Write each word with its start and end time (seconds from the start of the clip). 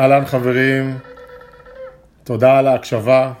אהלן 0.00 0.26
חברים, 0.26 0.98
תודה 2.24 2.58
על 2.58 2.66
ההקשבה. 2.66 3.32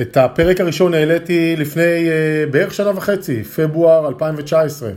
את 0.00 0.16
הפרק 0.16 0.60
הראשון 0.60 0.94
העליתי 0.94 1.56
לפני 1.56 2.08
uh, 2.08 2.50
בערך 2.50 2.74
שנה 2.74 2.90
וחצי, 2.96 3.44
פברואר 3.44 4.08
2019. 4.08 4.90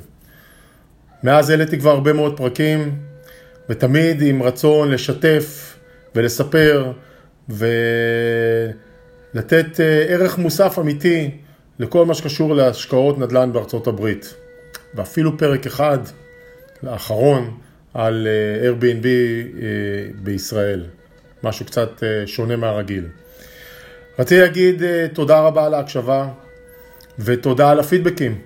מאז 1.24 1.50
העליתי 1.50 1.80
כבר 1.80 1.90
הרבה 1.92 2.14
מאוד 2.14 2.38
פרקים, 2.38 2.96
ותמיד 3.70 4.22
עם 4.22 4.44
רצון 4.44 4.92
לשתף 4.92 5.78
ולספר 6.16 6.92
ולתת 7.50 8.76
uh, 9.76 9.80
ערך 10.08 10.38
מוסף 10.38 10.80
אמיתי 10.80 11.32
לכל 11.80 12.06
מה 12.06 12.14
שקשור 12.14 12.56
להשקעות 12.56 13.20
נדל"ן 13.20 13.54
בארצות 13.54 13.88
הברית. 13.88 14.34
ואפילו 14.96 15.38
פרק 15.38 15.66
אחד, 15.66 16.00
האחרון, 16.84 17.58
על 17.94 18.28
אה, 18.28 18.70
Airbnb 18.70 19.06
אה, 19.06 19.70
בישראל, 20.24 20.86
משהו 21.44 21.66
קצת 21.66 22.04
אה, 22.04 22.28
שונה 22.28 22.56
מהרגיל. 22.56 23.06
רציתי 24.20 24.42
להגיד 24.42 24.82
תודה 25.14 25.40
רבה 25.40 25.66
על 25.66 25.74
ההקשבה 25.74 26.28
ותודה 27.20 27.72
על 27.72 27.80
הפידבקים. 27.80 28.38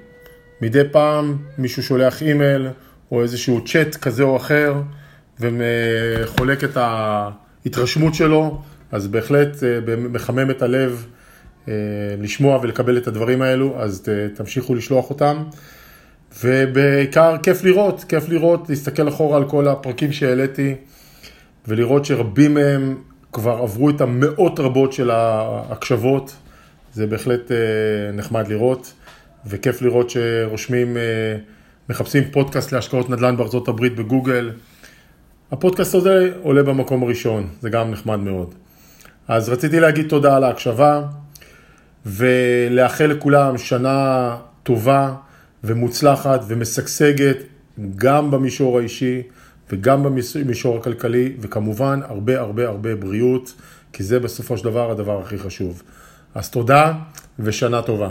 מדי 0.62 0.82
פעם 0.92 1.38
מישהו 1.58 1.84
שולח 1.84 2.22
אימייל 2.22 2.68
או 3.12 3.22
איזשהו 3.22 3.66
צ'אט 3.66 3.96
כזה 3.96 4.24
או 4.24 4.38
אחר 4.38 4.74
וחולק 5.40 6.64
את 6.64 6.78
ההתרשמות 6.78 8.16
שלו, 8.16 8.62
אז 8.92 9.08
בהחלט 9.08 9.64
מחמם 9.98 10.52
את 10.52 10.62
הלב 10.62 11.06
לשמוע 12.18 12.60
ולקבל 12.62 12.98
את 12.98 13.08
הדברים 13.08 13.42
האלו, 13.42 13.76
אז 13.80 14.04
תמשיכו 14.36 14.76
לשלוח 14.76 15.10
אותם. 15.10 15.44
ובעיקר 16.44 17.36
כיף 17.44 17.64
לראות, 17.64 18.04
כיף 18.04 18.30
לראות, 18.30 18.70
להסתכל 18.70 19.08
אחורה 19.08 19.38
על 19.38 19.50
כל 19.50 19.68
הפרקים 19.68 20.12
שהעליתי 20.12 20.76
ולראות 21.68 22.06
שרבים 22.06 22.54
מהם 22.54 22.98
כבר 23.32 23.60
עברו 23.64 23.90
את 23.90 24.02
המאות 24.02 24.60
רבות 24.60 24.94
של 24.94 25.12
ההקשבות, 25.12 26.36
זה 26.94 27.08
בהחלט 27.08 27.52
אה, 27.52 27.58
נחמד 28.14 28.48
לראות 28.48 28.94
וכיף 29.46 29.82
לראות 29.82 30.10
שרושמים, 30.10 30.98
אה, 30.98 31.02
מחפשים 31.90 32.24
פודקאסט 32.32 32.72
להשקעות 32.72 33.10
נדל"ן 33.10 33.38
בארצות 33.38 33.68
הברית 33.68 33.96
בגוגל. 33.96 34.52
הפודקאסט 35.52 35.96
הזה 35.96 36.32
עולה 36.42 36.64
במקום 36.64 37.04
הראשון, 37.04 37.48
זה 37.62 37.70
גם 37.70 37.92
נחמד 37.92 38.20
מאוד. 38.20 38.56
אז 39.28 39.50
רציתי 39.50 39.80
להגיד 39.80 40.08
תודה 40.10 40.36
על 40.36 40.44
ההקשבה 40.44 41.02
ולאחל 42.06 43.06
לכולם 43.06 43.58
שנה 43.58 44.36
טובה. 44.64 45.14
ומוצלחת 45.68 46.42
ומשגשגת 46.48 47.38
גם 47.96 48.32
במישור 48.32 48.80
האישי 48.80 49.22
וגם 49.72 50.04
במישור 50.04 50.78
הכלכלי, 50.78 51.34
וכמובן 51.40 52.00
הרבה 52.04 52.40
הרבה 52.40 52.68
הרבה 52.68 52.96
בריאות, 52.96 53.54
כי 53.94 54.04
זה 54.04 54.20
בסופו 54.20 54.58
של 54.58 54.64
דבר 54.64 54.92
הדבר 54.92 55.22
הכי 55.22 55.38
חשוב. 55.38 55.84
אז 56.36 56.50
תודה 56.50 56.94
ושנה 57.40 57.82
טובה. 57.82 58.10